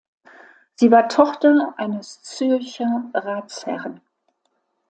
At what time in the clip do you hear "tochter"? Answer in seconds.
1.09-1.75